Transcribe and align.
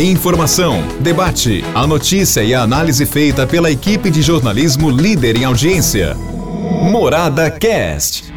Informação, 0.00 0.82
debate, 0.98 1.64
a 1.72 1.86
notícia 1.86 2.42
e 2.42 2.52
a 2.52 2.62
análise 2.62 3.06
feita 3.06 3.46
pela 3.46 3.70
equipe 3.70 4.10
de 4.10 4.22
jornalismo 4.22 4.90
líder 4.90 5.36
em 5.36 5.44
audiência. 5.44 6.16
Morada 6.90 7.48
Cast. 7.48 8.34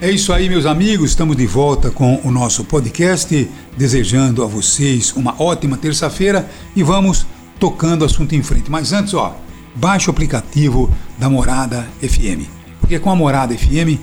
É 0.00 0.08
isso 0.08 0.32
aí, 0.32 0.48
meus 0.48 0.64
amigos. 0.64 1.10
Estamos 1.10 1.36
de 1.36 1.44
volta 1.44 1.90
com 1.90 2.20
o 2.22 2.30
nosso 2.30 2.62
podcast, 2.64 3.50
desejando 3.76 4.44
a 4.44 4.46
vocês 4.46 5.12
uma 5.16 5.34
ótima 5.42 5.76
terça-feira 5.76 6.48
e 6.76 6.82
vamos 6.84 7.26
tocando 7.58 8.02
o 8.02 8.04
assunto 8.04 8.36
em 8.36 8.42
frente. 8.44 8.70
Mas 8.70 8.92
antes, 8.92 9.12
ó, 9.12 9.36
baixe 9.74 10.08
o 10.08 10.12
aplicativo 10.12 10.88
da 11.18 11.28
Morada 11.28 11.84
FM. 12.00 12.46
Porque 12.78 12.98
com 13.00 13.10
a 13.10 13.16
Morada 13.16 13.58
FM, 13.58 13.98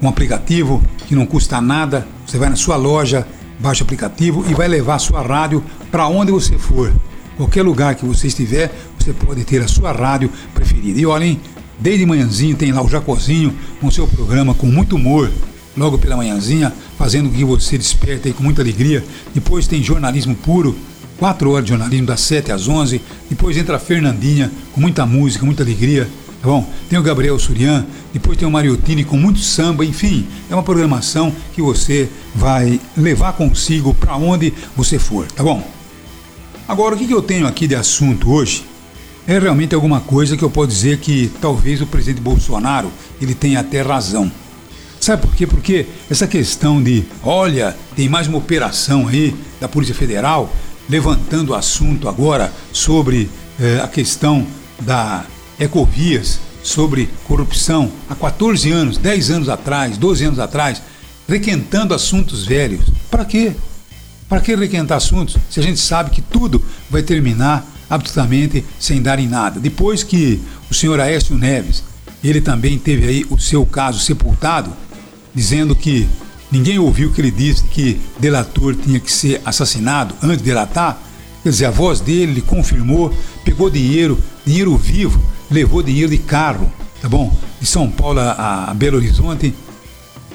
um 0.00 0.08
aplicativo 0.08 0.82
que 1.06 1.14
não 1.14 1.26
custa 1.26 1.60
nada, 1.60 2.08
você 2.26 2.38
vai 2.38 2.48
na 2.48 2.56
sua 2.56 2.76
loja, 2.76 3.26
baixa 3.60 3.82
o 3.82 3.84
aplicativo 3.84 4.44
e 4.48 4.54
vai 4.54 4.66
levar 4.66 4.96
a 4.96 4.98
sua 4.98 5.22
rádio 5.22 5.62
para 5.90 6.08
onde 6.08 6.32
você 6.32 6.58
for. 6.58 6.92
Qualquer 7.36 7.62
lugar 7.62 7.94
que 7.94 8.04
você 8.04 8.26
estiver, 8.26 8.72
você 8.98 9.12
pode 9.12 9.44
ter 9.44 9.62
a 9.62 9.68
sua 9.68 9.92
rádio 9.92 10.30
preferida. 10.54 10.98
E 10.98 11.06
olhem, 11.06 11.40
desde 11.78 12.04
manhãzinho 12.04 12.56
tem 12.56 12.72
lá 12.72 12.82
o 12.82 12.88
Jacozinho 12.88 13.54
com 13.80 13.90
seu 13.90 14.06
programa 14.06 14.54
com 14.54 14.66
muito 14.66 14.96
humor, 14.96 15.30
logo 15.76 15.98
pela 15.98 16.16
manhãzinha, 16.16 16.72
fazendo 16.98 17.30
que 17.30 17.44
você 17.44 17.78
desperte 17.78 18.28
aí 18.28 18.34
com 18.34 18.42
muita 18.42 18.60
alegria. 18.62 19.04
Depois 19.34 19.66
tem 19.66 19.82
jornalismo 19.82 20.34
puro, 20.34 20.76
4 21.18 21.50
horas 21.50 21.64
de 21.64 21.70
jornalismo 21.70 22.06
das 22.06 22.20
7 22.20 22.50
às 22.50 22.66
11. 22.66 23.00
Depois 23.28 23.56
entra 23.56 23.76
a 23.76 23.78
Fernandinha 23.78 24.50
com 24.72 24.80
muita 24.80 25.04
música, 25.06 25.44
muita 25.44 25.62
alegria. 25.62 26.08
Tá 26.40 26.48
bom? 26.48 26.66
Tem 26.88 26.98
o 26.98 27.02
Gabriel 27.02 27.38
Surian, 27.38 27.84
depois 28.14 28.38
tem 28.38 28.48
o 28.48 28.50
Mariotini 28.50 29.04
com 29.04 29.16
muito 29.16 29.40
samba, 29.40 29.84
enfim, 29.84 30.26
é 30.48 30.54
uma 30.54 30.62
programação 30.62 31.32
que 31.54 31.60
você 31.60 32.08
vai 32.34 32.80
levar 32.96 33.34
consigo 33.34 33.92
para 33.92 34.16
onde 34.16 34.54
você 34.74 34.98
for, 34.98 35.26
tá 35.26 35.42
bom? 35.42 35.62
Agora, 36.66 36.94
o 36.94 36.98
que 36.98 37.10
eu 37.10 37.20
tenho 37.20 37.46
aqui 37.46 37.66
de 37.66 37.74
assunto 37.74 38.30
hoje 38.30 38.64
é 39.26 39.38
realmente 39.38 39.74
alguma 39.74 40.00
coisa 40.00 40.36
que 40.36 40.42
eu 40.42 40.48
posso 40.48 40.68
dizer 40.68 40.98
que 40.98 41.30
talvez 41.40 41.82
o 41.82 41.86
presidente 41.86 42.22
Bolsonaro 42.22 42.90
ele 43.20 43.34
tenha 43.34 43.60
até 43.60 43.82
razão. 43.82 44.30
Sabe 44.98 45.22
por 45.22 45.34
quê? 45.34 45.46
Porque 45.46 45.86
essa 46.10 46.26
questão 46.26 46.82
de, 46.82 47.04
olha, 47.22 47.76
tem 47.94 48.08
mais 48.08 48.28
uma 48.28 48.38
operação 48.38 49.08
aí 49.08 49.34
da 49.60 49.68
Polícia 49.68 49.94
Federal 49.94 50.50
levantando 50.88 51.50
o 51.50 51.54
assunto 51.54 52.08
agora 52.08 52.52
sobre 52.72 53.30
eh, 53.58 53.80
a 53.82 53.88
questão 53.88 54.46
da 54.80 55.24
Ecovias, 55.60 56.40
sobre 56.62 57.08
corrupção 57.24 57.90
há 58.08 58.14
14 58.14 58.70
anos, 58.70 58.96
10 58.98 59.30
anos 59.30 59.48
atrás, 59.48 59.96
12 59.96 60.24
anos 60.24 60.38
atrás, 60.38 60.82
requentando 61.28 61.94
assuntos 61.94 62.44
velhos. 62.46 62.90
Para 63.10 63.24
quê? 63.24 63.52
Para 64.28 64.40
que 64.40 64.54
requentar 64.54 64.98
assuntos 64.98 65.36
se 65.50 65.60
a 65.60 65.62
gente 65.62 65.80
sabe 65.80 66.10
que 66.10 66.22
tudo 66.22 66.62
vai 66.88 67.02
terminar 67.02 67.66
absolutamente 67.88 68.64
sem 68.78 69.02
dar 69.02 69.18
em 69.18 69.28
nada? 69.28 69.58
Depois 69.58 70.02
que 70.02 70.40
o 70.70 70.74
senhor 70.74 71.00
Aécio 71.00 71.36
Neves, 71.36 71.82
ele 72.22 72.40
também 72.40 72.78
teve 72.78 73.06
aí 73.06 73.26
o 73.30 73.38
seu 73.38 73.64
caso 73.66 73.98
sepultado, 73.98 74.72
dizendo 75.34 75.74
que 75.74 76.08
ninguém 76.50 76.78
ouviu 76.78 77.12
que 77.12 77.20
ele 77.20 77.30
disse 77.30 77.64
que 77.64 78.00
delator 78.18 78.74
tinha 78.74 79.00
que 79.00 79.10
ser 79.10 79.40
assassinado 79.44 80.14
antes 80.22 80.38
de 80.38 80.44
delatar. 80.44 81.00
Quer 81.42 81.48
dizer, 81.48 81.64
a 81.66 81.70
voz 81.70 82.00
dele, 82.00 82.32
ele 82.32 82.42
confirmou, 82.42 83.12
pegou 83.44 83.70
dinheiro, 83.70 84.18
dinheiro 84.44 84.76
vivo, 84.76 85.20
levou 85.50 85.82
dinheiro 85.82 86.10
de 86.10 86.18
carro, 86.18 86.70
tá 87.00 87.08
bom? 87.08 87.34
De 87.60 87.66
São 87.66 87.90
Paulo 87.90 88.20
a, 88.20 88.66
a 88.70 88.74
Belo 88.74 88.96
Horizonte, 88.96 89.54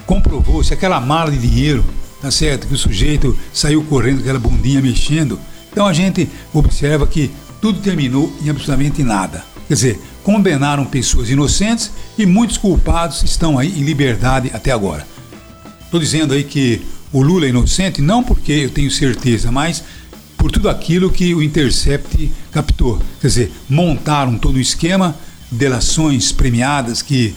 comprovou-se 0.06 0.74
aquela 0.74 1.00
mala 1.00 1.32
de 1.32 1.38
dinheiro, 1.38 1.84
tá 2.22 2.30
certo? 2.30 2.68
Que 2.68 2.74
o 2.74 2.78
sujeito 2.78 3.38
saiu 3.54 3.84
correndo 3.84 4.20
aquela 4.20 4.40
bundinha 4.40 4.82
mexendo. 4.82 5.40
Então 5.72 5.86
a 5.86 5.94
gente 5.94 6.30
observa 6.54 7.08
que 7.08 7.32
tudo 7.62 7.80
terminou 7.80 8.32
em 8.44 8.50
absolutamente 8.50 9.04
nada. 9.04 9.44
Quer 9.68 9.74
dizer, 9.74 10.00
condenaram 10.24 10.86
pessoas 10.86 11.30
inocentes 11.30 11.92
e 12.18 12.26
muitos 12.26 12.58
culpados 12.58 13.24
estão 13.24 13.58
aí 13.58 13.70
em 13.80 13.84
liberdade 13.84 14.52
até 14.54 14.72
agora. 14.72 15.08
Estou 15.84 16.00
dizendo 16.00 16.34
aí 16.34 16.44
que 16.44 16.82
o 17.12 17.22
Lula 17.22 17.46
é 17.46 17.50
inocente, 17.50 18.02
não 18.02 18.24
porque 18.24 18.52
eu 18.52 18.70
tenho 18.70 18.92
certeza, 18.92 19.52
mas 19.52 19.84
por 20.46 20.52
tudo 20.52 20.70
aquilo 20.70 21.10
que 21.10 21.34
o 21.34 21.42
Intercept 21.42 22.32
captou. 22.52 23.02
Quer 23.20 23.28
dizer, 23.28 23.52
montaram 23.68 24.38
todo 24.38 24.58
o 24.58 24.60
esquema, 24.60 25.16
delações 25.50 26.32
premiadas 26.32 27.02
que 27.02 27.34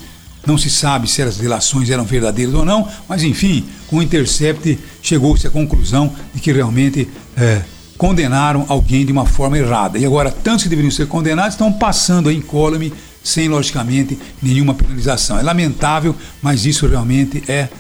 não 0.47 0.59
se 0.59 0.69
sabe 0.69 1.09
se 1.09 1.23
as 1.23 1.39
delações 1.39 1.89
eram 1.89 2.05
verdadeiras 2.05 2.53
ou 2.53 2.67
não, 2.67 2.87
mas 3.09 3.23
enfim, 3.23 3.65
com 3.87 3.97
o 3.97 4.03
Intercept 4.03 4.79
chegou-se 5.01 5.47
à 5.47 5.51
conclusão 5.51 6.13
de 6.35 6.41
que 6.43 6.53
realmente 6.53 7.09
é, 7.35 7.63
condenaram 7.97 8.67
alguém 8.69 9.07
de 9.07 9.13
uma 9.13 9.25
forma 9.25 9.57
errada. 9.57 9.99
E 9.99 10.05
agora, 10.05 10.31
tantos 10.31 10.65
que 10.65 10.69
deveriam 10.69 10.91
ser 10.91 11.07
condenados 11.07 11.55
estão 11.55 11.73
passando 11.73 12.29
aí 12.29 12.37
incólume 12.37 12.93
sem, 13.25 13.49
logicamente, 13.49 14.19
nenhuma 14.43 14.75
penalização. 14.75 15.39
É 15.39 15.43
lamentável, 15.43 16.15
mas 16.43 16.67
isso 16.67 16.87
realmente 16.87 17.43
é, 17.49 17.71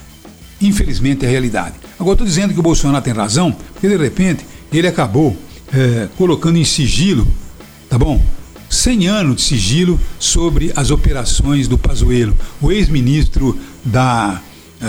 infelizmente, 0.58 1.26
a 1.26 1.28
realidade. 1.28 1.74
Agora, 2.00 2.14
estou 2.14 2.26
dizendo 2.26 2.54
que 2.54 2.60
o 2.60 2.62
Bolsonaro 2.62 3.04
tem 3.04 3.12
razão, 3.12 3.52
porque 3.74 3.88
de 3.88 3.96
repente 3.98 4.46
ele 4.72 4.86
acabou 4.86 5.36
é, 5.72 6.08
colocando 6.16 6.58
em 6.58 6.64
sigilo, 6.64 7.26
tá 7.88 7.98
bom? 7.98 8.20
100 8.70 9.08
anos 9.08 9.36
de 9.36 9.42
sigilo 9.42 9.98
sobre 10.18 10.72
as 10.76 10.90
operações 10.90 11.66
do 11.68 11.78
Pazuello, 11.78 12.36
o 12.60 12.70
ex-ministro 12.70 13.58
da 13.84 14.40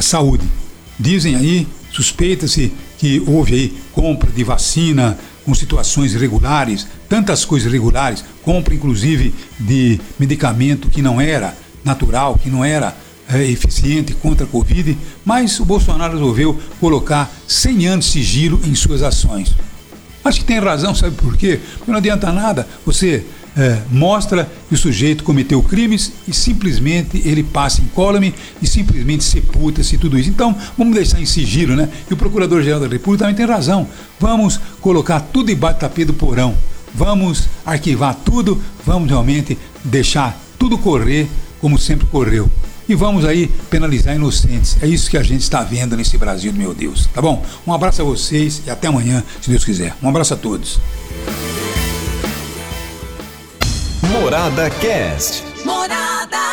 Saúde. 0.02 0.46
Dizem 1.00 1.36
aí, 1.36 1.68
suspeita-se 1.92 2.74
que 2.98 3.24
houve 3.26 3.54
aí 3.54 3.78
compra 3.94 4.30
de 4.30 4.44
vacina 4.44 5.18
com 5.46 5.54
situações 5.54 6.14
irregulares, 6.14 6.86
tantas 7.08 7.46
coisas 7.46 7.70
irregulares, 7.70 8.24
compra 8.44 8.76
inclusive 8.76 9.34
de 9.60 10.00
medicamento 10.20 10.90
que 10.90 11.02
não 11.02 11.20
era 11.20 11.58
natural, 11.84 12.38
que 12.38 12.50
não 12.50 12.64
era 12.64 12.96
é, 13.30 13.44
eficiente 13.46 14.14
contra 14.14 14.46
a 14.46 14.50
Covid, 14.50 14.98
mas 15.24 15.60
o 15.60 15.66
Bolsonaro 15.66 16.14
resolveu 16.14 16.60
colocar 16.80 17.32
100 17.48 17.88
anos 17.88 18.06
de 18.06 18.12
sigilo 18.12 18.60
em 18.66 18.76
suas 18.76 19.02
ações. 19.02 19.56
Acho 20.30 20.42
que 20.42 20.46
tem 20.46 20.60
razão, 20.60 20.94
sabe 20.94 21.16
por 21.16 21.36
quê? 21.36 21.60
Porque 21.80 21.90
não 21.90 21.98
adianta 21.98 22.32
nada 22.32 22.68
você 22.86 23.26
é, 23.58 23.80
mostra 23.90 24.48
que 24.68 24.76
o 24.76 24.78
sujeito 24.78 25.24
cometeu 25.24 25.60
crimes 25.64 26.12
e 26.28 26.34
simplesmente 26.34 27.20
ele 27.28 27.42
passa 27.42 27.82
incólume 27.82 28.36
e 28.62 28.68
simplesmente 28.68 29.24
sepulta-se 29.24 29.98
tudo 29.98 30.20
isso. 30.20 30.30
Então, 30.30 30.56
vamos 30.78 30.94
deixar 30.94 31.20
em 31.20 31.26
sigilo, 31.26 31.76
né? 31.76 31.90
E 32.08 32.14
o 32.14 32.18
Procurador-Geral 32.18 32.80
da 32.80 32.88
República 32.88 33.26
também 33.26 33.36
tem 33.36 33.48
razão. 33.48 33.88
Vamos 34.20 34.60
colocar 34.80 35.20
tudo 35.20 35.48
debaixo 35.48 35.78
do 35.78 35.82
tapete 35.82 36.06
do 36.06 36.14
porão. 36.14 36.56
Vamos 36.94 37.50
arquivar 37.66 38.14
tudo, 38.24 38.62
vamos 38.86 39.10
realmente 39.10 39.58
deixar 39.84 40.40
tudo 40.60 40.78
correr 40.78 41.28
como 41.60 41.80
sempre 41.80 42.06
correu 42.06 42.48
e 42.90 42.96
vamos 42.96 43.24
aí 43.24 43.48
penalizar 43.70 44.16
inocentes. 44.16 44.76
É 44.82 44.88
isso 44.88 45.10
que 45.10 45.18
a 45.18 45.24
gente 45.24 45.44
está 45.44 45.64
vendo 45.64 45.96
nesse 45.96 46.18
Brasil, 46.18 46.52
meu 46.52 46.74
Deus. 46.74 47.08
Tá 47.14 47.22
bom? 47.22 47.46
Um 47.66 47.72
abraço 47.72 48.02
a 48.02 48.06
vocês 48.06 48.64
e 48.66 48.72
até 48.72 48.88
amanhã, 48.88 49.24
se 49.40 49.50
Deus 49.50 49.64
quiser. 49.64 49.96
Um 50.02 50.10
abraço 50.10 50.34
a 50.34 50.38
todos. 50.38 50.80
Morada 54.12 54.70
Cast. 54.72 55.44
Morada. 55.64 56.49